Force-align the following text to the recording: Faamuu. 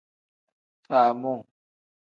Faamuu. 0.87 1.39